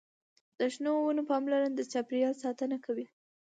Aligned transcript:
د 0.59 0.61
شنو 0.73 0.91
ونو 0.97 1.21
پاملرنه 1.29 1.69
د 1.73 1.81
چاپیریال 1.91 2.35
ساتنه 2.43 2.77
کوي. 2.85 3.05